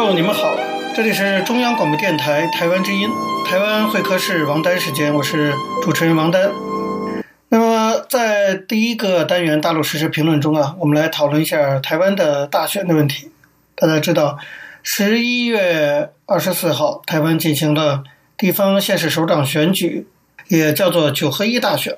[0.00, 0.56] 各位听众，你们好，
[0.96, 3.06] 这里是中央广播电台台湾之音，
[3.44, 6.50] 台湾会客室王丹时间，我是主持人王丹。
[7.50, 13.30] 那么，在第一个单元大陆时事评论中啊，我们来讨论一下台湾的大选的问题。
[13.74, 14.38] 大家知道，
[14.82, 18.02] 十一月二十四号，台湾进行了
[18.38, 20.06] 地方县市首长选举，
[20.48, 21.94] 也叫做九合一大选。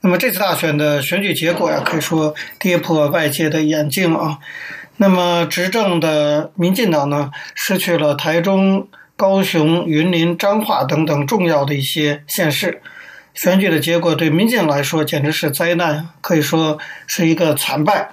[0.00, 4.38] 那么这次大选的选举结果呀，可以说跌破外界的眼镜啊。
[5.02, 8.86] 那么，执政的民进党呢，失去了台中、
[9.16, 12.80] 高雄、云林、彰化等等重要的一些县市。
[13.34, 16.78] 选举的结果对民进来说简直是灾难，可以说
[17.08, 18.12] 是一个惨败，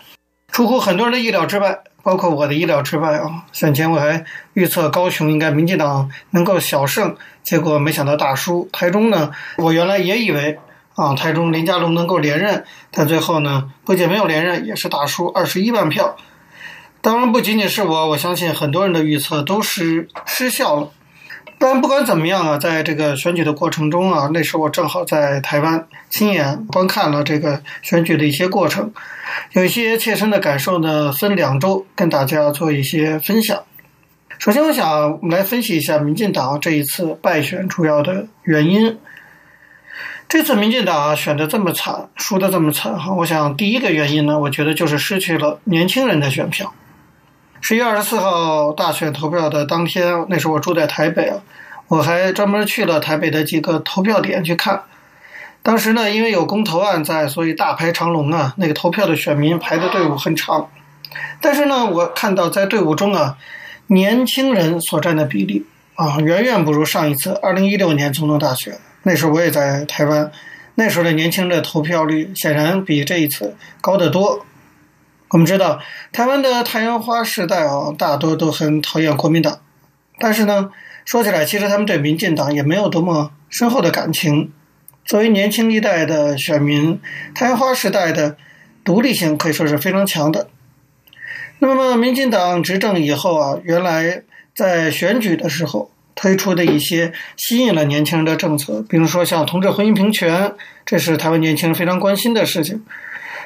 [0.52, 3.46] 出乎很多人的意料之外，包括我的意料之外啊。
[3.52, 8.68] 选前我还预测高雄应该民进党能够小胜，结果没想到大输。
[8.72, 10.58] 台中呢，我原来也以为
[10.96, 16.18] 啊，台中林佳龙能够连任，但最后呢，不仅没有连任，也是大输二十一万票。
[17.02, 20.92] 当然不仅仅是我，我相信很多人的预测都是失效了。
[21.58, 28.94] 但不管怎么样啊，在这个选举的过程中啊，那时候我正好在台湾亲眼观看了这个选举的一些过程，
[29.54, 33.64] 有一些切身的感受呢，分两周跟大家做一些分享。
[34.38, 38.98] 首先，我想我们来分析一下民进党这一次败选主要的原因。
[40.30, 46.74] 这次民进党选的这么惨，输的这么惨哈，我想第一个原因呢，我觉得就是失去了年轻人的选票。
[47.62, 51.38] 十一月二十四号大选投票的当天，那时候我住在台北啊，
[51.88, 54.84] 我还专门去了台北的几个投票点去看。
[55.62, 60.70] 当时呢，因为有公投案在，所以大排长龙啊，那个投票的选民排的队伍很长。
[61.42, 63.38] 但是呢，我看到在队伍中啊，
[63.88, 65.66] 年轻人所占的比例
[65.96, 68.74] 啊，远远不如上一次二零一六年总统大选。
[69.04, 70.32] 那时候我也在台湾，
[70.76, 74.46] 那时候的年轻人的投票率显然比这一次高得多。
[75.32, 75.80] 我们知道，
[76.12, 79.60] 台湾的太阳花世代啊，大多都很讨厌国民党，
[80.20, 80.72] 但是呢，
[81.06, 84.52] 说起来，其实他们对民进党也没有多么深厚的感情。
[85.06, 87.00] 作为年轻一代的选民，
[87.36, 88.38] 太阳花时代的
[88.84, 90.50] 独立性可以说是非常强的。
[91.60, 94.24] 那么，民进党执政以后啊，原来
[94.56, 100.54] 在选举的时候推出的一些吸引了年轻人的政策，比如说像同志婚姻平权，
[100.86, 102.84] 这是台湾年轻人非常关心的事情。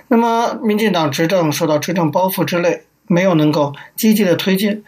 [0.09, 4.83] 那么，民进党执政受到执政包袱之累，没有能够积极的推进，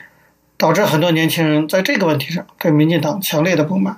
[0.57, 3.97] 导致很多年轻人在这个问题上对民进党强烈的不满。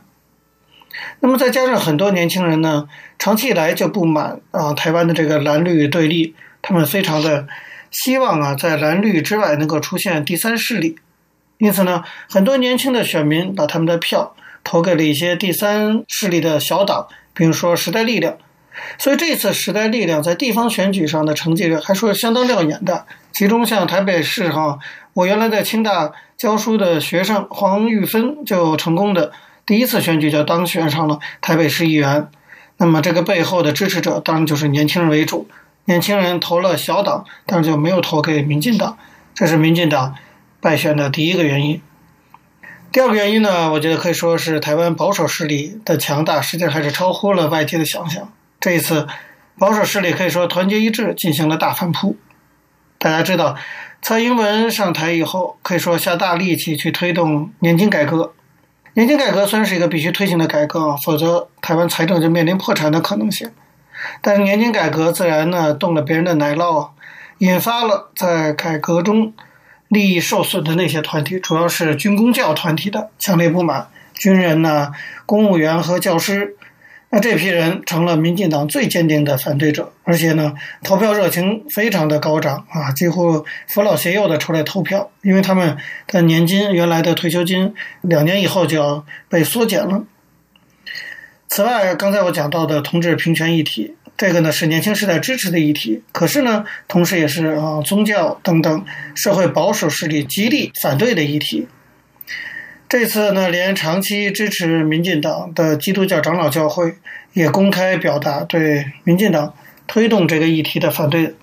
[1.19, 2.87] 那么再加上很多年轻人呢，
[3.19, 7.47] 长期以来就不满啊台湾的这个蓝绿对立，他们非常的
[7.91, 10.95] 希望啊在蓝绿之外能够出现第三势力，
[11.57, 18.37] 因此呢，很多年轻的选民把他们的票投给了一些第三势力的小党，比如说时代力量。
[18.97, 24.79] 所以这次时代力量在地方选举上的成绩还说相当亮眼的，其中像台北市哈，
[25.13, 29.31] 我原来在清大教书的学生黄玉芬就成功的
[29.65, 32.27] 第一次选举就当选上了台北市议员。
[32.77, 35.47] 那么这个背后的支持者当然就是年轻人为主，
[35.85, 38.97] 年轻人投了小党，但是就没有投给民进党，
[39.33, 40.13] 这是民进党
[40.61, 41.81] 败选的第一个原因。
[42.91, 48.31] 第二个原因呢，我觉得可以说是台湾保守势力的强大，实际还是超乎了外界的想象。
[48.59, 49.07] 这一次，
[49.59, 52.17] 保守势力可以说团结一致，进行了大反扑。
[52.97, 53.55] 大家知道，
[54.01, 58.33] 蔡英文上台以后，可以说下大力气去推动年金改革。
[58.95, 63.51] 年金改革虽然是一个必须推行的改革，否则台湾财政就面临破产的可能性。
[64.21, 66.89] 但是年金改革自然呢，动了别人的奶酪，
[67.37, 69.33] 引发了在改革中
[69.87, 74.91] 利益受损的那些团体，主要是军工教团体的强烈不满，军人呢、
[75.27, 76.56] 公务员和教师。
[77.09, 85.77] 那这批人成了民进党最坚定的反对者，而且呢，投票热情非常的高涨啊，几乎扶老携幼的出来投票，因为他们
[86.07, 90.03] 的年金原来的退休金两年以后就要被缩减了。
[91.47, 98.83] 此外，刚才我讲到的同志平权议题，这个呢是年轻时代支持的议题，可是呢，同时也是啊宗教等等
[99.15, 101.69] 社会保守势力极力反对的议题。
[102.89, 106.95] 这次呢，连长期支持民进党的基督教长老教会
[107.33, 109.53] 也公开表达对民进党
[109.87, 111.35] 推动这个议题的反对。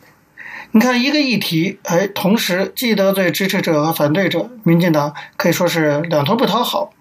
[0.71, 6.95] 你看，一个议题，哎，同时既得罪支持者和反对者，民进党可以说是两头不讨好。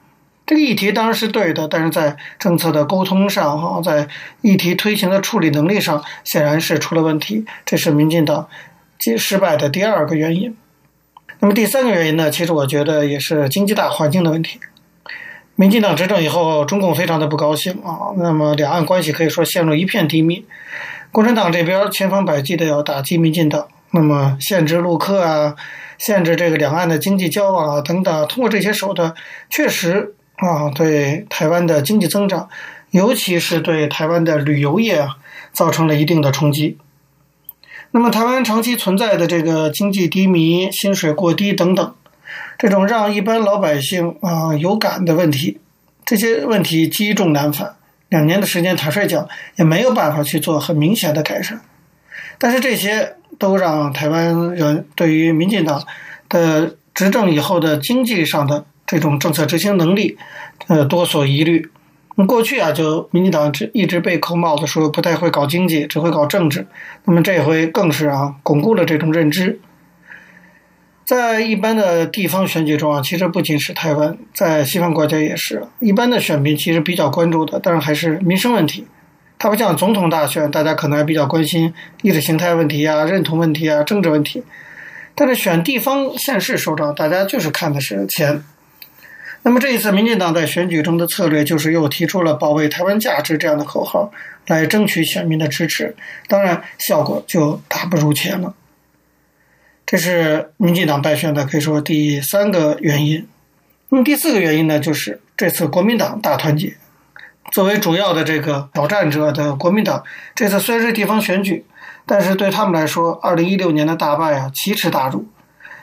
[0.45, 4.09] 这个议题当然是对的，但是在政策的沟通上，哈，在
[4.41, 7.45] 议题推行的处理能力上，显然是出了问题。
[7.65, 8.49] 这是民进党
[9.17, 10.57] 失败的第二个原因。
[11.43, 12.31] 那么第三个原因呢？
[12.31, 14.61] 其实我觉得也是经济大环境的问题。
[15.55, 20.45] 民进党执政以后，中共非常的不高兴啊，那么两岸关系可以说陷入一片低迷。
[21.11, 25.53] 共产党这边千方百计的要打击民进党，那么限制陆客啊，
[25.97, 29.13] 限制这个两岸的经济交往啊等等，通过这些手段，
[29.49, 32.47] 确实啊，对台湾的经济增长，
[32.91, 35.17] 尤其是对台湾的旅游业啊，
[35.51, 36.77] 造成了一定的冲击。
[37.95, 41.93] 那么，台湾长期存在的这个经济低迷、薪水过低等等，
[42.57, 45.59] 这种让一般老百姓啊有感的问题，
[46.03, 47.75] 这些问题积重难返。
[48.09, 51.61] 两年的时间，坦率讲，也没有办法去做很明显的改善。
[52.39, 55.85] 但是这些都让台湾人对于民进党
[56.29, 60.17] 的执政以后的经济上的这种政策执行能力，
[60.65, 61.69] 呃，多所疑虑。
[62.15, 66.67] 那过去啊，就民进党一直被扣帽子，说不太会搞经济，只会搞政治。
[67.05, 69.59] 那么这回更是啊，巩固了这种认知。
[71.05, 78.87] 在一般的地方选举中啊，其实不仅是台湾，在西方国家也是，一般的选民其实比较关注的，当然还是民生问题。
[79.39, 81.73] 它不像总统大选，大家可能还比较关心
[82.03, 84.43] 意识形态问题啊、认同问题啊、政治问题。
[85.15, 88.43] 但是选地方县市首长，大家就是看的是钱。
[89.45, 94.11] 那么这一次，民进党在选举中的策略就是又提出了“保卫台湾价值”这样的口号，
[94.47, 95.95] 来争取选民的支持。
[96.27, 98.55] 当然，效果就大不如前了。
[99.85, 103.27] 这是民进党败选的可以说第三个原因。
[103.89, 106.77] 那么第四个原因呢，就是这次国民党大团结。
[107.51, 110.03] 作为主要的这个挑战者的国民党，
[110.33, 111.65] 这次虽然是地方选举，
[112.05, 115.27] 但是对他们来说，二零一六年的大败啊，奇耻大辱。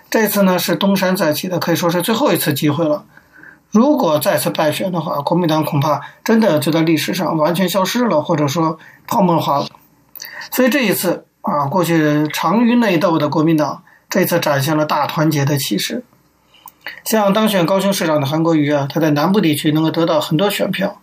[0.09, 3.05] 这次呢，是东山再起的，可以说是最后一次机会了。
[3.71, 9.67] 如果再次败选的话，国民党恐怕真的就在历史上完全消失了，或者说泡沫化了。
[10.51, 16.03] 所以这一次啊，过去长于内斗的国民党，这次展现了大团结的气势。
[17.05, 21.01] 像当选高雄市长的韩国瑜啊，他在南部地区能够得到很多选票，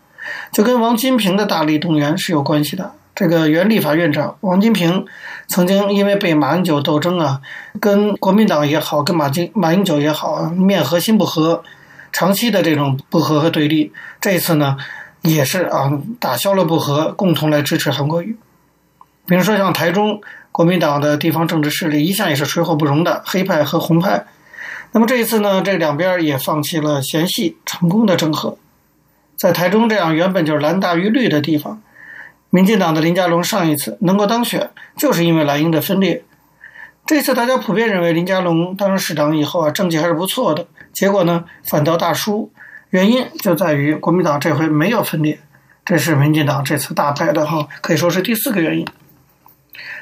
[0.52, 2.92] 就跟王金平的大力动员是有关系的。
[3.16, 5.06] 这个原立法院长王金平
[5.48, 7.42] 曾经因为被马英九斗争啊，
[7.80, 11.64] 跟国民党也好，跟马金马英九也好，面和心不和。
[12.18, 14.75] 长期的这种不和和对立，这一次呢，
[15.22, 18.36] 也是啊，打消了不和，共同来支持韩国瑜。
[19.28, 20.19] 比如说像台中
[20.52, 24.25] 国民党的地方政治势力，一向也是水火不容的黑派和红派。
[24.94, 28.58] 那么这一次呢，这两边也放弃了嫌隙，成功的整合。
[29.36, 31.84] 在台中这样原本就是蓝大于绿的地方，
[32.50, 36.24] 民进党的林佳龙上一次能够当选，就是因为蓝营的分裂。
[37.06, 40.66] 这次大家普遍认为林佳龙当上市长以后啊，政绩还是不错的。
[40.97, 42.51] 结果呢，反倒大输，
[42.89, 45.38] 原因就在于国民党这回没有分裂，
[45.85, 48.88] 这是民进党这次大败的哈，可以说是第四个原因。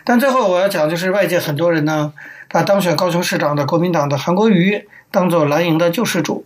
[0.05, 2.13] 但最后我要讲，就是外界很多人呢，
[2.47, 6.45] 把当选高雄市长的国民党的韩国瑜当做蓝营的救世主，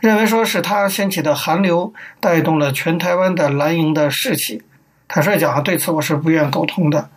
[0.00, 4.62] 认为说是他掀起的韩流带动了全台湾的蓝营的士气。
[5.08, 7.10] 坦率讲啊，对此我是不愿苟同的。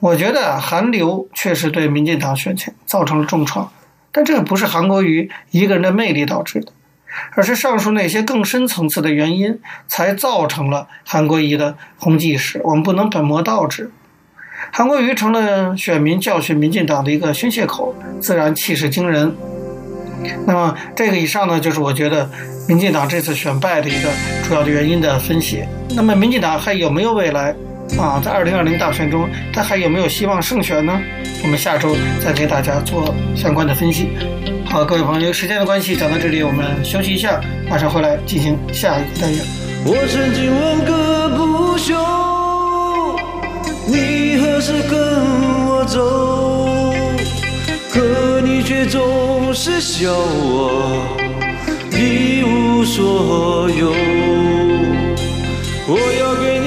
[0.00, 3.70] 我觉得韩流确实对民进党选情造成了重创。
[4.18, 6.72] 但这个不是韩国瑜一个人的魅力导致的，
[7.36, 12.60] 而是上述那些更深层次的原因，才造成了韩国瑜的红极一时。
[12.64, 13.92] 我们不能本末倒置，
[14.72, 19.32] 韩国瑜成了选民教训民进党的一个宣泄口，自然气势惊人。
[20.44, 22.28] 那么这个以上呢，就是我觉得
[22.66, 24.10] 民进党这次选败的一个
[24.42, 25.62] 主要的原因的分析。
[25.94, 27.54] 那么民进党还有没有未来？
[27.96, 31.00] 啊，在二零二零大选中，他还有没有希望胜选呢？
[31.42, 34.10] 我们下周再给大家做相关的分析。
[34.64, 39.40] 好，各位朋友，由于时间的关系，讲到这里，我们休息一下，马上回来进行下一个单元。
[39.84, 41.94] 我曾经问个不休，
[43.86, 44.98] 你何时跟
[45.66, 46.94] 我走？
[47.90, 51.06] 可你却总是笑我
[51.92, 53.92] 一无所有。
[55.90, 56.57] 我要给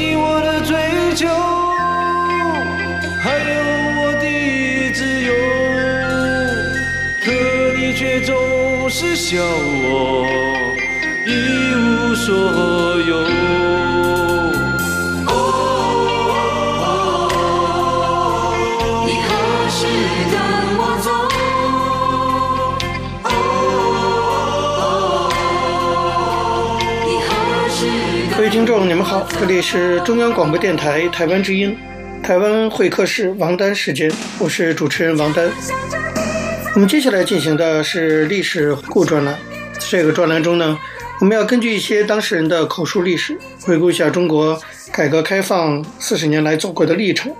[12.31, 12.39] 所
[13.01, 13.17] 有。
[28.33, 31.77] 各位听众，你们好，这里是中央广播电台台湾之音，
[32.23, 34.09] 台湾会客室王丹时间，
[34.39, 35.51] 我是主持人王丹。
[36.75, 39.37] 我们接下来进行的是历史回顾专栏，
[39.77, 40.79] 这个专栏中呢，
[41.21, 44.59] 我们要根据一些当事人的口述历史，回顾一下中国
[44.91, 47.31] 改革开放四十年来走过的历程。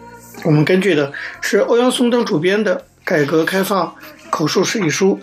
[0.43, 1.11] 我们根据的
[1.41, 3.95] 是欧阳松等主编的《改革开放
[4.29, 5.19] 口述史》一书。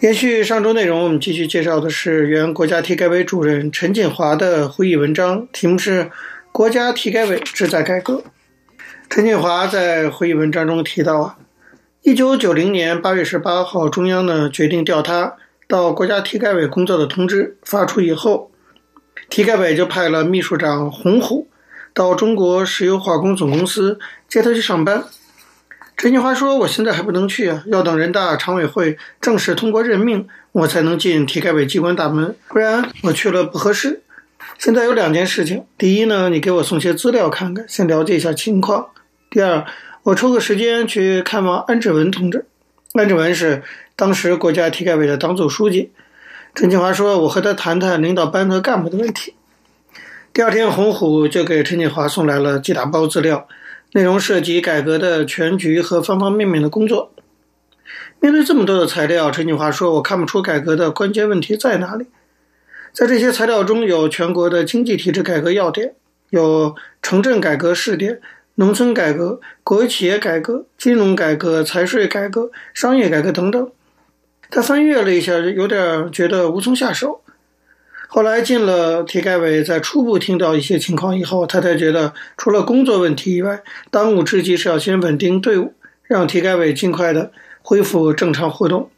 [0.00, 6.04] 延续上周内容，我们继续介绍的是原国家体改委主任陈锦华的回忆文章，题目是
[6.52, 8.14] 《国家体改委志在改革》。
[9.10, 11.36] 陈锦华在回忆文章中提到啊，
[12.00, 15.36] 一九九零年八月十八号，中央呢决定调他
[15.70, 18.50] 到国家体改委工作的通知发出以后，
[19.28, 21.46] 体改委就派了秘书长洪虎
[21.94, 25.04] 到中国石油化工总公司接他去上班。
[25.96, 34.02] 陈金华说：“我现在还不能去啊，要等人大常委会正式通过任命，我才能进体改委机关大门，不然我去了不合适。
[34.58, 38.86] 现在有两件事情：第一呢，你给我送些资料看看，先了解一下情况；
[39.30, 39.64] 第二，
[40.02, 42.46] 我抽个时间去看望安志文同志。
[42.94, 43.62] 安志文是
[44.00, 45.92] 当时国家体改委的党组书记。”
[46.56, 49.34] 陈锦华说：“我和他谈谈领导班子干部的问题。”
[50.32, 53.46] 第二天，洪虎就给陈锦华送来了几大包资料。
[53.92, 57.12] 内容涉及改革的全局和方方面面的工作。
[58.20, 62.06] 面对这么多的材料，陈锦华说：“我看不出改革的关键问题在哪里。
[62.92, 65.94] 在这些材料中有全国的经济体制改革要点，
[66.30, 68.20] 有城镇改革试点、
[68.54, 73.70] 农村改革、国有企业改革、金融改革、财税改革、商业改革等等。”
[74.50, 77.22] 他翻阅了一下，有点觉得无从下手。
[78.08, 87.30] 后来进了体改委，在初步听到一些情况以后，他才觉得除了工作问题以外，当务之急是要先稳定队伍，让体改委尽快的
[87.62, 88.90] 恢复正常活动。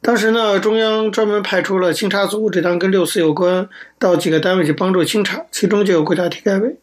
[0.00, 6.78] 当时呢，中央专门派出了清查组，这当跟六四有关，到几个单位去帮助清查，其中就有国家体改委。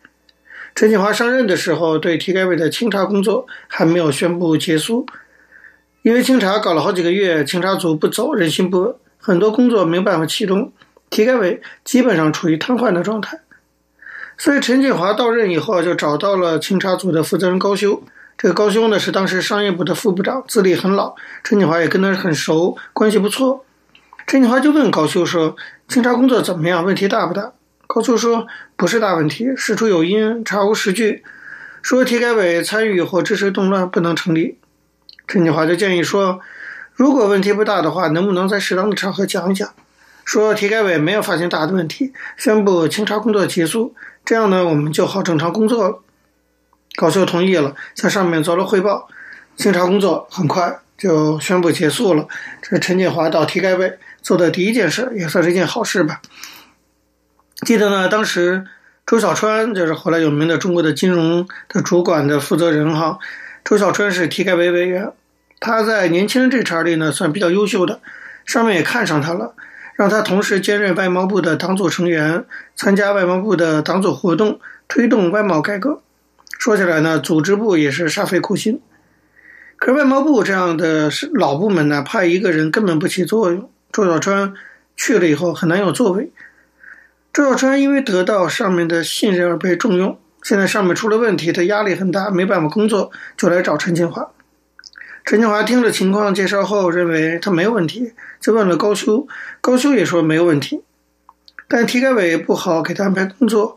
[0.75, 5.07] 陈锦华上任的时候，对体改委的清查工作还没有宣布结束，
[6.07, 8.95] 因为清查搞了好几个月，清查组不走，人心不稳。
[9.17, 10.71] 很多工作没办法启动，
[11.09, 13.41] 体改委基本上处于瘫痪的状态。
[14.37, 18.01] 所以陈锦华到任以后，就找到了清查组的负责人高修。
[18.37, 21.13] 这个高修呢，是当时商业部的副部长，资历很老。
[21.43, 23.65] 陈锦华也跟他很熟，关系不错。
[24.25, 25.57] 陈锦华就问高修说
[25.89, 26.85] ：“清查工作怎么样？
[26.85, 27.51] 问题大不大？”
[27.85, 28.47] 高修说
[28.77, 31.25] ：“不是大问题，事出有因，查无实据。
[31.81, 34.57] 说体改委参与或支持动乱不能成立。”
[35.27, 36.39] 陈建华就建议说。
[36.95, 39.71] 如果问题不大的话，能不能在适当的场合讲一讲，
[40.25, 43.93] 说体改委没有发现大的问题，宣布清查工作结束，
[44.25, 45.99] 这样呢，我们就好正常工作了。
[46.95, 49.07] 高秀同意了，向上面做了汇报，
[49.55, 52.27] 清查工作很快就宣布结束了。
[52.63, 56.19] 这是陈建华到体改委做的第一件事，也算是一件好事吧。
[57.63, 58.65] 记得呢，当时
[59.05, 63.19] 周小川就是后来有名的中国的金融的主管的负责人哈，
[63.69, 65.11] 周小川是体改委委员。
[65.59, 67.99] 他在年轻人这茬里呢，算比较优秀的，
[68.45, 69.55] 上面也看上他了，
[69.95, 72.45] 让他同时兼任外贸部的党组成员，
[72.77, 76.01] 参加外贸部的党组活动，推动外贸改革。
[76.57, 78.79] 说起来呢，组织部也是煞费苦心。
[79.75, 83.69] 可是外贸部这样的老部门呢，派一个人根本不起作用。
[83.91, 84.53] 周小川
[84.95, 86.31] 去了以后很难有作为。
[87.33, 94.29] 周小川因为得到上面的信任而被重用，现在上面出了问题，他压力很大，没办法工作，就来找陈清华。
[95.25, 99.27] 陈清华听了情况介绍后，认为他没有问题，就问了高修，
[99.59, 100.83] 高修也说没有问题，
[101.67, 103.75] 但体改委不好给他安排工作，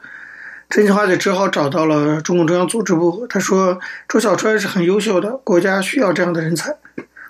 [0.69, 3.27] 陈清华就只好找到了中共中央组织部。
[3.27, 6.77] 他说周小川是很优秀的，国家需要这样的人才。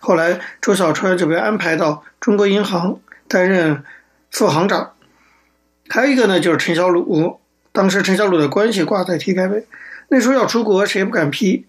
[0.01, 3.83] 后来周小川就被安排到中国银行担任
[4.31, 4.93] 副行长。
[5.89, 7.39] 还有一个呢，就是陈小鲁，
[7.73, 9.67] 当时陈小鲁的关系挂在体改委，
[10.09, 11.67] 那时候要出国，谁也不敢批。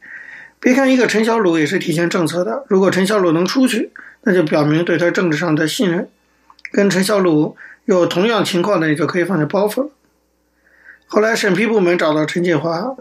[0.59, 3.91] 别看一个陈小鲁也是体现政策的，如果陈小鲁能出去，
[4.21, 6.09] 那就表明对他政治上的信任。
[6.71, 7.55] 跟陈小鲁
[7.85, 9.89] 有同样情况的，你就可以放下包袱了。
[11.07, 12.95] 后来审批部门找到陈锦华，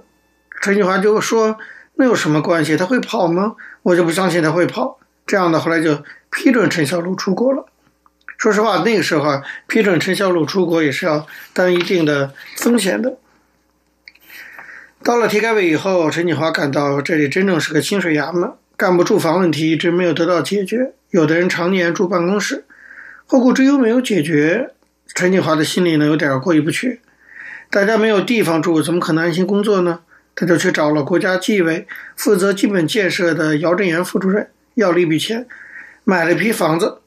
[0.60, 1.58] 陈锦华就说
[1.96, 2.76] ：“那有什么关系？
[2.76, 3.56] 他会跑吗？
[3.82, 7.66] 我就不相信他会跑。”这样的后来就批准陈小鲁出国了。
[8.40, 13.18] 说实话，那个时候啊批准陈小鲁出国也是要担一定的风险的。
[15.02, 22.64] 到了体改委以后，陈锦华感到这里真正是个清水衙门，干部住房问题一直没有得到解决，有的人常年住办公室，
[23.26, 24.70] 后顾之忧没有解决，
[25.14, 27.02] 陈锦华的心里呢有点过意不去。
[27.68, 30.00] 大家没有地方住，怎么可能安心工作呢？
[30.34, 35.46] 他就去找了国家纪委负责基本建设的姚振元副主任，要了一笔钱，
[36.04, 36.99] 买了一批房子，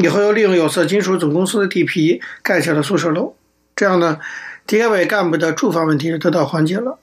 [0.00, 3.34] 以后又利用有色金属总公司的地皮盖起了宿舍楼。
[3.74, 4.18] 这样呢，
[4.66, 6.98] 体改委干部的住房问题就得到缓解了。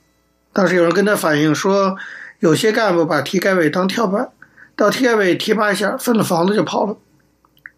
[0.52, 1.96] 当时有人跟他反映说，
[2.40, 4.30] 有些干部把体改委当跳板，
[4.74, 6.96] 到体改委提拔一下，分了房子就跑了。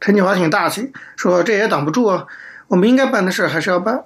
[0.00, 2.26] 陈锦华挺大气，说这也挡不住啊，
[2.68, 4.04] 我们应该办的事还是要办。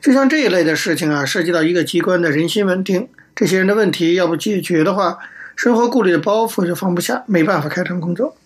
[0.00, 5.18] 就像这一类的事情啊，涉及到一个机关的人心稳定，这些人的问题要不解决的话，
[5.56, 8.36] 生活顾虑的包袱就放不下，没办法开展工作。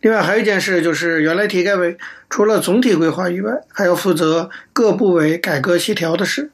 [0.00, 1.96] 另外还有一件事，就是原来体改委
[2.30, 6.50] 除了总体规划以外，还要负责各部委改革协调的事。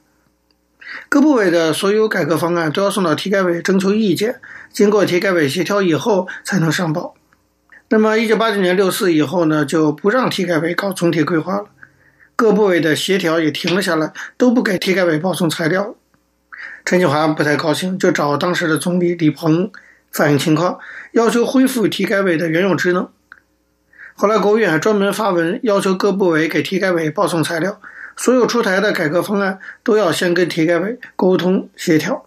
[1.09, 7.15] 各部委的所有改革方案都要送到体改委征求意见，经过体改委协调以后才能上报。
[7.89, 11.67] 那么一九八九年六四以后呢，就不让体改委搞总体规划了，
[12.37, 15.95] 各部委的协调也停了下来，都不给体改委报送材料。
[16.85, 19.71] 陈锦华不太高兴，就找当时的总理李鹏
[20.11, 20.79] 反映情况，
[21.13, 23.09] 要求恢复体改委的原有职能。
[24.14, 27.81] 后来，国务院还专门发文要求各部委给体改委报送材料，
[28.16, 32.26] 所有出台的改革方案都要先跟体改委沟通协调。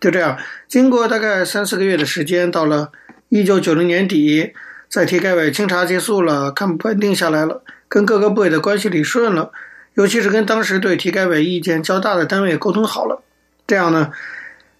[0.00, 0.36] 就这样，
[0.68, 2.92] 经过大概三四个月的时间，到了
[3.28, 4.52] 一九九零年底，
[4.88, 9.50] 在体改委清查结束了，干部稳定下来了，跟各个部委的关系理顺了，
[9.94, 13.22] 尤其是跟当时对体改委意见较大的单位沟通好了，
[13.66, 14.12] 这样呢，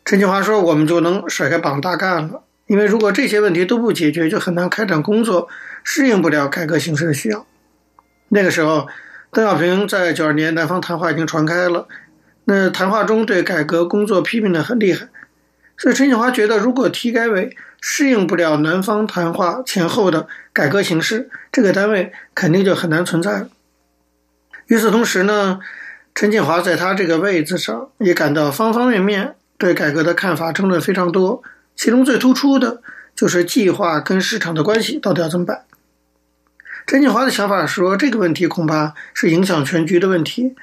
[0.05, 2.43] 陈锦华说我们就能甩开膀大干了。
[2.67, 5.49] 因为如果这些问题都不解决，就很难开展工作，
[5.91, 7.47] 适应不了改革形势的需要。
[8.29, 8.87] 那个时候，
[9.33, 11.89] 邓小平在九二年南方谈话已经传开了，
[12.45, 15.09] 那谈话中对改革工作批评的很厉害，
[15.79, 23.49] 所以陈锦华觉得，如果体改委适应不了南方谈话前后的改革形势，这个单位肯定就很难存在了。
[24.67, 25.59] 与此同时呢，
[26.15, 31.43] 陈锦华在他这个位子上也感到方方面面对改革的看法争论非常多。
[31.75, 32.83] 其中最突出的
[33.15, 35.65] 就是计划跟市场的关系到底要怎么办？
[36.89, 40.57] 陈锦华的想法说，这个问题恐怕是影响全局的问题。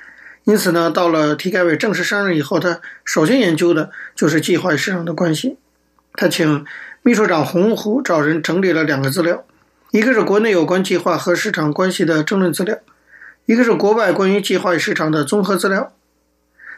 [0.45, 5.59] 因此呢，到了体改委正式上任以后，他首先研究的就是计划与市场的关系。
[6.15, 6.65] 他请
[7.03, 9.45] 秘书长洪湖找人整理了两个资料，
[9.91, 12.79] 一个是国内有关计划和市场关系的争论资料，
[13.45, 15.93] 一个是国外关于计划与市场的综合资料。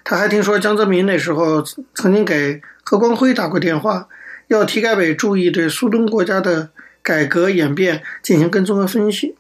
[0.04, 1.64] 他还听说江泽民那时候
[1.96, 4.10] 曾经给何光辉打过电话。
[4.48, 6.72] 要体改委注意对苏东国家的
[7.02, 9.36] 改革演变进行跟踪和分析，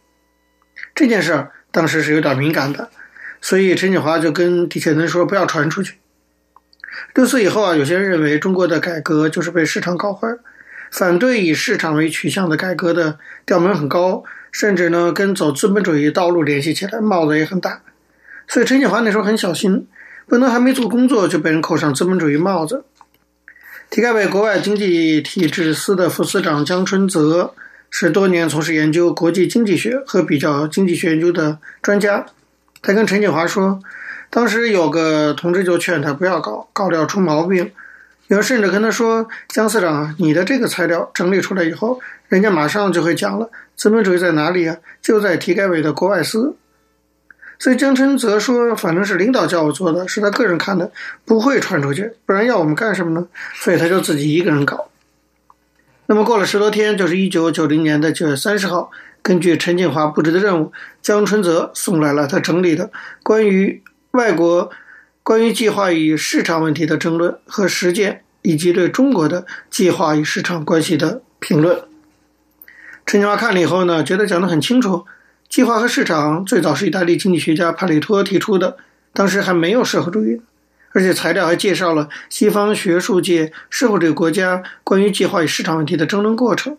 [0.97, 2.89] 这件事儿当时是有点敏感的，
[3.39, 5.99] 所以陈锦华就跟底下人说不要传出去。
[7.13, 10.27] 六四以后啊，有些人认为中国的改革就是被市场搞坏，
[10.91, 17.83] 反对以市场为取向的改革的调门很高，甚至呢跟走资本主义道路联系起来，帽子也很大。
[18.47, 19.87] 所以陈锦华那时候很小心，
[20.25, 22.85] 不能还没做工作就被人扣上资本主义帽子。
[23.91, 27.53] 体改委国外经济体制司的副司长江春泽
[27.89, 32.25] 是多年从事研究国际经济学和比较经济学研究的专家。
[32.81, 33.79] 他跟陈锦华说，
[34.29, 37.71] 当时有个同志就劝他不要搞，搞了出毛病。
[38.27, 44.75] 有甚至跟他说：“江司长，你的这个材料整理出来以后，人家马上就会讲了，资本主义在哪里啊？
[45.01, 46.57] 就在体改委的国外司。”
[47.57, 50.91] 所以江春泽说：“反正是领导叫我做的，是他个人看的，
[51.23, 53.25] 不会传出去，不然要我们干什么呢？
[53.55, 54.89] 所以他就自己一个人搞。
[56.07, 58.89] 那么过了十多天，就是一九九零年的九月三十号，
[59.21, 62.89] 根据陈锦华布置的任务，江春泽送来了他整理的
[63.23, 64.71] 关于外国
[65.21, 71.81] 关于计划与市场问题的争论和实践，以及对中国的计划与市场关系的评论。
[73.05, 75.05] 陈锦华看了以后呢，觉得讲得很清楚。”
[75.49, 78.75] 计划和市场最早是意大利经济学家帕里托提出的，
[79.13, 80.41] 当时还没有社会主义，
[80.97, 86.75] 而且材料还介绍了西方学术界社会主义国家关于计划与市场问题的争论过程。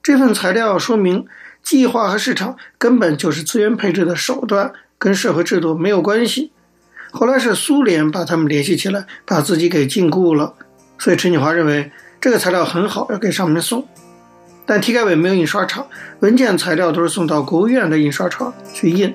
[0.00, 1.26] 这份材料说明，
[1.60, 6.52] 计划和市场根本就是资源配置的手段，跟社会制度没有关系。
[7.10, 10.54] 后来是苏联把他们联系起来，把自己给禁锢了。
[10.96, 13.84] 所以陈锦华认为这个材料很好，要给上面送。
[14.64, 15.88] 但体改委没有印刷厂，
[16.20, 19.12] 文件材料都是送到国务院的印刷厂去印。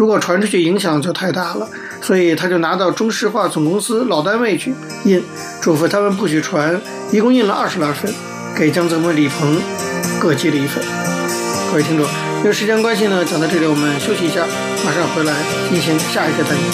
[0.00, 1.68] 如果传出去，影响就太大了，
[2.00, 5.22] 所以他就拿到中石化总公司老单位去印，
[5.60, 6.80] 嘱咐他们不许传。
[7.12, 8.10] 一共印了二十来份，
[8.56, 9.60] 给江泽民、李鹏
[10.18, 10.82] 各寄了一份。
[11.70, 12.06] 各位听众，
[12.38, 14.46] 因为时间关系呢，讲到这里我们休息一下，
[14.86, 15.34] 马上回来
[15.68, 16.64] 进行下一个单元。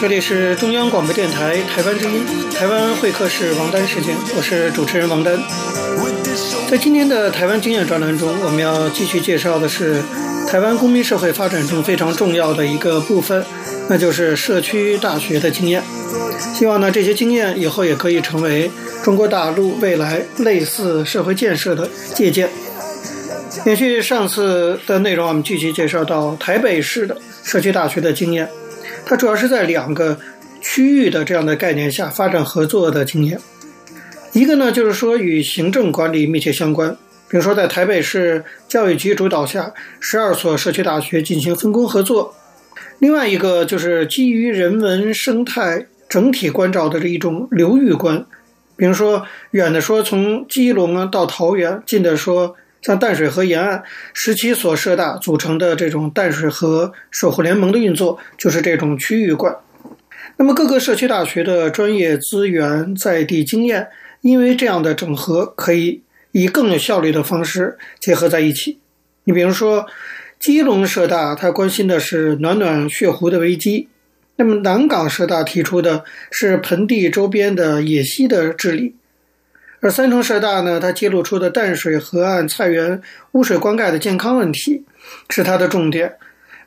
[0.00, 5.38] 这里是中央广播电台台湾之音，台湾会客室王丹时间，我是主持人王丹。
[6.68, 10.02] 在今天的台湾经验专栏中，我们要继续介绍的是
[10.48, 13.44] 台湾公民社会发展中非常重要的一个部分，
[13.88, 15.82] 那就是社区大学的经验。
[16.54, 18.70] 希望呢，这些经验以后也可以成为
[19.02, 22.50] 中国大陆未来类似社会建设的借鉴。
[23.64, 28.48] 延续上次的内容，我们继续介绍到台北市的社区大学的经验。
[29.06, 30.18] 它主要是在两个
[30.60, 33.38] 区域的这样的概念下发展合作的经验。
[34.32, 36.90] 一个呢，就是说与行政管理密切相关，
[37.28, 42.34] 比如说在台北市教育局主导下，十二所社区大学进行分工合作；
[42.98, 48.24] 另外一个就是基于人文生态整体关照的这一种流域观，
[48.76, 52.56] 比如说远的说从基隆啊到桃园，近的说。
[52.84, 59.56] 像淡水河沿岸十七所社大组成的这种淡水河守护联盟的运作，就是这种区域观。
[60.36, 63.88] 那么各个社区大学的专业资源、在地经验，
[64.20, 68.78] 因为这样的整合，可以以更有效率的方式结合在一起。
[69.24, 69.86] 你比如说，
[70.38, 73.88] 基隆社大，它关心的是暖暖血湖的危机；
[74.36, 78.94] 那么南港社大提出的是盆地周边的野溪的治理。
[79.80, 84.84] 而三重社大呢，它揭露出的淡水河岸菜园污水灌溉的健康问题
[85.28, 86.14] 是它的重点。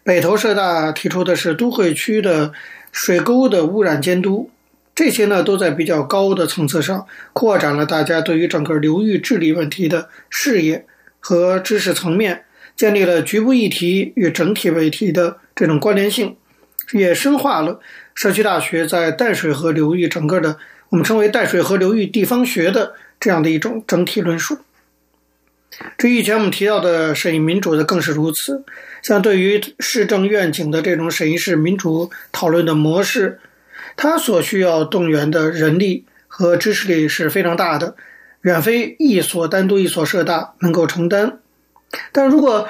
[0.03, 2.53] 北投社大提出的是都会区的
[2.91, 4.51] 水沟的污染监督，
[4.95, 10.85] 这些呢都在比较高的层次上扩展了大家对于整个流域治理问题的视野
[11.19, 16.37] 和知识层面，建立了局部议题与整体问题的这种关联性，
[16.93, 17.79] 也深化了
[18.15, 20.57] 社区大学在淡水河流域整个的
[20.89, 22.93] 我们称为淡水河流域地方学的。
[23.19, 24.59] 这样的一种整体论述。
[25.97, 28.63] 至于以前我们提到的审议民主的，更是如此。
[29.01, 33.39] 像对于市政愿景的这种审议式民主讨论的模式，
[33.95, 37.95] 它所需要动员的人力和知识力是非常大的，
[38.41, 41.39] 远非一所单独一所社大能够承担。
[42.11, 42.69] 但如果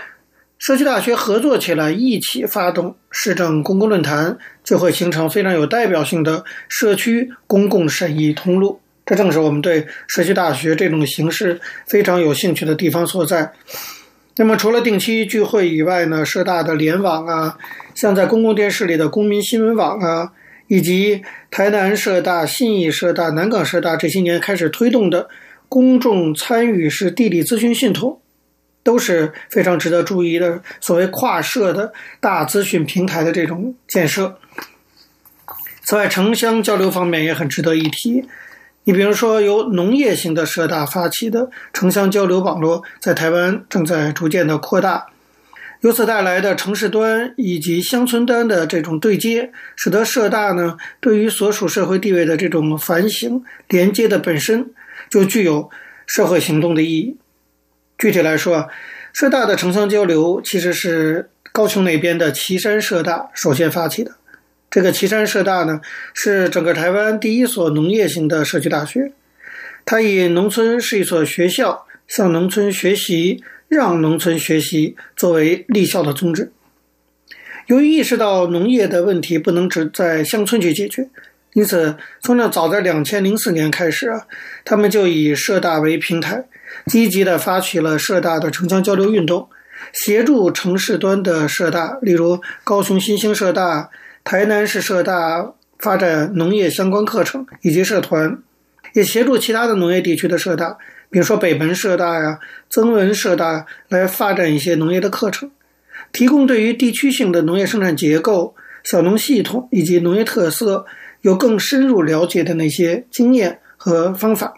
[0.57, 8.79] 社区大学合作起来，一起发动市政公共论坛，就会形成非常有代表性的社区公共审议通路。
[9.05, 13.53] 这正是我们对社区大学这种形式非常有兴趣的地方所在。
[14.37, 17.57] 那么，除了定期聚会以外呢，社大的联网啊，
[17.93, 20.31] 像在公共电视里的公民新闻网啊，
[20.67, 25.29] 以及台南社大、信义社大、南港社大这些年开始推动的
[25.69, 28.19] 公众参与式地理资讯系统，
[28.87, 30.61] 都是非常值得注意的。
[30.79, 34.39] 所谓跨社的大资讯平台的这种建设。
[35.83, 38.23] 此外，城乡交流方面也很值得一提。
[38.85, 45.07] 你比如说，由农业型的社大发起的城乡交流网络，在台湾正在逐渐的扩大，
[45.81, 54.71] 由此带来的城市端以及乡村端的这种对接，使得社大呢对于所属社会地位的这种反省连接的本身
[55.09, 55.69] 就具有
[56.05, 57.17] 社会行动的意义。
[57.97, 58.67] 具体来说啊，
[59.13, 64.11] 社大的城乡交流其实是高雄那边的岐山社大首先发起的。
[64.69, 65.81] 这个岐山社大呢，
[66.13, 69.11] 是整个台湾第一所农业型的社区大学。
[69.85, 76.51] 它以农村是一所学校，向农村学习，让农村学习作为立校的宗旨。
[77.67, 81.09] 由于意识到农业的问题不能只在乡村去解决，
[81.53, 84.27] 因此从那早在两千零四年开始啊，
[84.65, 86.43] 他们就以社大为平台，
[86.85, 89.49] 积极地发起了社大的城乡交流运动，
[89.93, 93.89] 协助城市端的社大，例如高雄新兴社大。
[94.23, 98.39] 台南市社大发展农业相关课程以及社团，
[98.91, 100.77] 也协助其他的农业地区的社大，
[101.09, 102.37] 比如说北门社大呀、
[102.69, 105.49] 曾文社大，来发展一些农业的课程，
[106.11, 108.53] 提供对于地区性的农业生产结构、
[108.83, 110.85] 小农系统以及农业特色
[111.21, 114.55] 有更深入了解的那些经验和方法。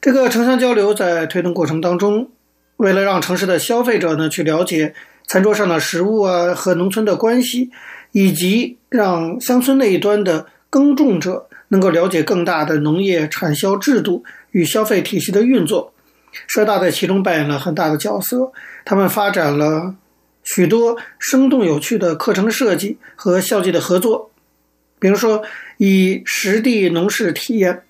[0.00, 2.30] 这个城乡交流在推动过程当中，
[2.76, 4.94] 为了让城市的消费者呢去了解
[5.26, 7.70] 餐桌上的食物啊和农村的关系。
[8.12, 15.92] 以及让乡村那一端的耕种者能够了解更大的农业产销制度与消费体系的运作，
[16.46, 18.52] 社大在其中扮演了很大的角色。
[18.86, 19.96] 他们发展了
[20.42, 24.30] 许多生动有趣的课程设计和校际的合作，
[24.98, 25.42] 比如说
[25.76, 27.82] 以实地农事体验、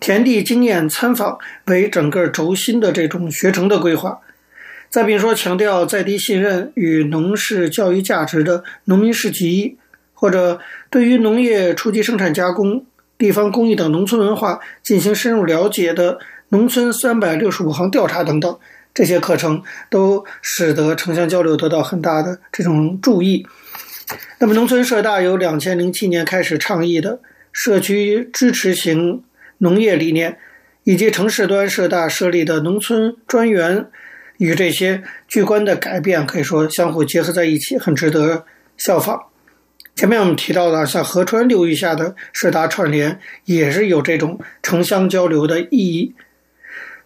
[0.00, 4.20] 田地经验参访为整个轴心的这种学程的规划。
[4.88, 9.76] 再比如说，强调在地信任与农事教育价值的农民市集，
[10.14, 10.58] 或者
[10.90, 12.84] 对于农业初级生产加工、
[13.16, 18.58] 地方工艺等农村文化进行深入了解的农村三百六十五行调查等等，
[18.92, 23.46] 这些课程都使得城乡交流得到很大的这种注意。
[24.40, 27.20] 那么，农村社大由两千零七年开始倡议的
[27.52, 29.22] 社区支持型
[29.60, 30.36] 农业理念，
[30.84, 33.86] 以及城市端社大设立的农村专员。
[34.38, 38.46] 与这些巨观的改变可以说相互结合在一起，很值得
[38.78, 39.24] 效仿。
[39.94, 46.14] 前面我们提到的，像河川流域下的社大串联，也是有这种城乡交流的意义。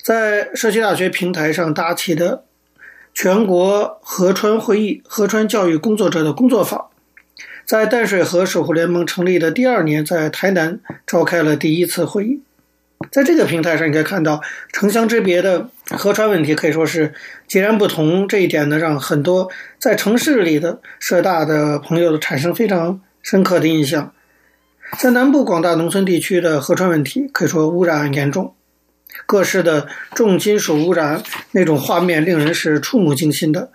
[0.01, 2.45] 在社区大学平台上搭起的
[3.12, 6.87] 全国河川会议、河川教育工作者的工作坊，
[7.66, 12.40] 在淡水河守护联盟成立的第二年，在台南召开了第一次会议。
[13.11, 14.40] 在这个平台上，你可以看到
[14.72, 17.12] 城乡之别的河川问题可以说是
[17.46, 18.27] 截然不同。
[18.27, 24.12] 这一点呢，让很多在城市里的社大的朋友产生非常深刻的印象。
[24.98, 28.55] 在南部广大农村地区的河川问题，可以说污染严重，
[29.27, 31.22] 各式的重金属污染
[31.53, 33.70] 那种画面令人是触目惊心的。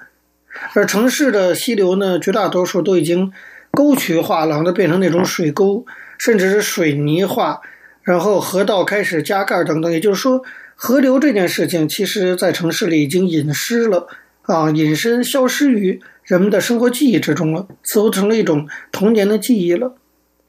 [0.73, 3.32] 而城市的溪流呢，绝大多数都已经
[3.71, 5.86] 沟渠化了，都变成那种水沟，
[6.17, 7.62] 甚至是水泥化。
[8.01, 10.41] 然后河道开始加盖等等，也就是说，
[10.75, 14.08] 河流这件事情，其实在城市里已经隐失了
[14.43, 19.93] 啊，隐身消失于人们的生活记忆之中了，似乎成了一种童年的记忆了。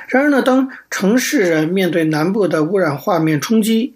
[0.09, 3.95] 然而呢，当城市人面对南部的污染画面冲击，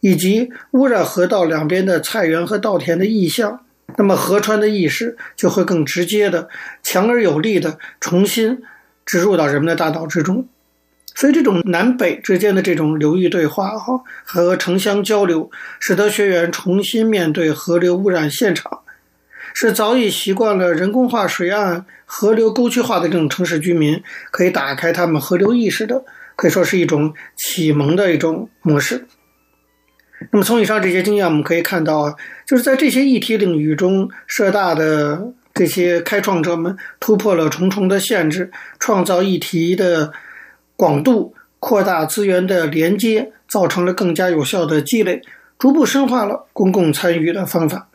[0.00, 3.64] 以及污染河道两边的菜园和稻田的意象，
[3.96, 6.48] 那么河川的意识就会更直接的、
[6.82, 8.62] 强而有力的重新
[9.04, 10.48] 植入到人们的大脑之中。
[11.14, 18.80] 所以，这种南北之间的这种流域对话，哈和城乡交流，使得学员重新面对河流污染现场，
[19.52, 26.04] 是早已习惯了人工化水岸、河流沟渠化的这种城市居民，可以打开他们河流意识的，
[26.36, 29.06] 可以说是一种启蒙的一种模式。
[30.30, 40.12] 那么，从以上这些经验，我们可以看到，就是在这些议题领域中，社大的这些开创者们突破了重重的限制，创造议题的。
[40.76, 45.20] 广度扩大资源的连接，造成了更加有效的积累，
[45.58, 47.88] 逐步深化了公共参与的方法。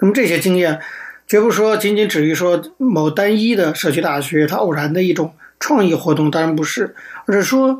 [0.00, 0.78] 那么这些经验，
[1.26, 7.78] 绝不说仅仅止于说某单一的社区大学它偶然的一种创意活动，当然不是，而是说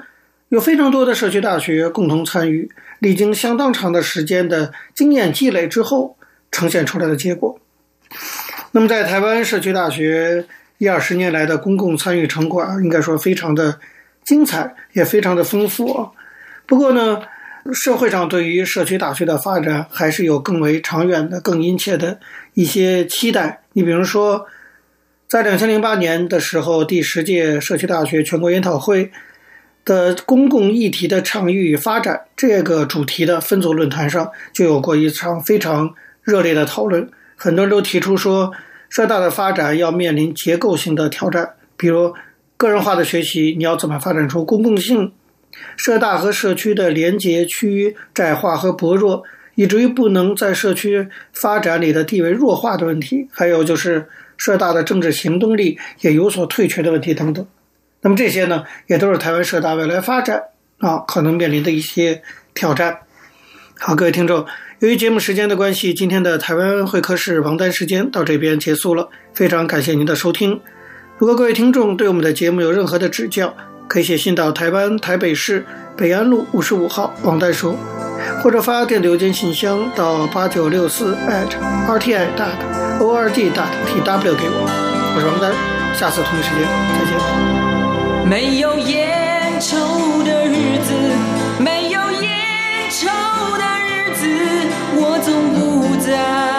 [0.49, 6.17] 有非常多的社区大学共同参与，历经相当长的时间的经验积累之后
[6.51, 7.59] 呈现出来的结果。
[8.73, 10.47] 那么在台湾社区大学
[10.79, 13.79] 一二十年来的公共参与成果，应该说非常的。
[14.27, 16.11] 精彩也非常的丰富啊，
[16.67, 17.23] 不过呢，
[17.73, 22.19] 社会上对于社区大学的发展还是有更为长远的、更殷切的
[22.55, 23.61] 一些期待。
[23.75, 24.45] 你比如说，
[25.29, 29.13] 在两千零八年的时候，第十届社区大学全国研讨会
[29.87, 37.09] 的公共议题的倡议与发展这个主题的分组论坛上，就有过一场非常热烈的讨论。
[37.37, 38.53] 很多人都提出说，
[38.91, 42.15] 社大的发展要面临结构性的挑战，比如。
[42.59, 45.13] 个人化的学习，你要怎么发展出公共性？
[45.77, 49.25] 社大和社区的连结趋于窄化和薄弱，
[49.57, 53.29] 以至于不能在社区发展里的地位弱化的问题。
[53.31, 54.07] 还有就是
[54.39, 57.47] 社大的政治行动力也有所退却的问题等等。
[58.07, 60.41] 那么这些呢，也都是台湾社大未来发展
[60.79, 62.23] 啊可能面临的一些
[62.55, 62.99] 挑战。
[63.81, 64.47] 好，各位听众，
[64.79, 69.09] 由于节目时间的关系，今天的台湾会客室王丹时间到这边结束了。
[69.35, 70.61] 非常感谢您的收听。
[71.19, 73.53] 如果各位听众对我们的节目有任何的指教，
[73.89, 75.67] 可以写信到台湾台北市
[75.97, 77.77] 北安路五十五号王丹收，
[78.41, 81.49] 或者发电子邮件信箱到八九六四 at
[81.89, 85.13] rti dot org dot tw 给我。
[85.17, 85.53] 我是王丹，
[85.93, 86.63] 下次同一时间
[86.97, 87.76] 再见。
[88.29, 89.77] 没有烟抽
[90.25, 90.93] 的日子，
[91.61, 92.29] 没有烟
[92.91, 93.07] 抽
[93.57, 94.27] 的日子，
[94.97, 96.56] 我总不在。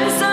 [0.00, 0.29] 你们